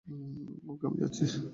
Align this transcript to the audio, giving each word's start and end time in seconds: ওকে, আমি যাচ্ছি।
ওকে, 0.69 0.83
আমি 0.87 0.97
যাচ্ছি। 1.01 1.23